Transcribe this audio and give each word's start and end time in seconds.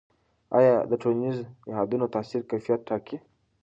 آیا 0.57 0.75
د 0.89 0.93
ټولنیزو 1.01 1.43
نهادونو 1.69 2.05
تاثیر 2.15 2.41
کیفیت 2.49 2.79
ټاکي؟ 2.87 3.17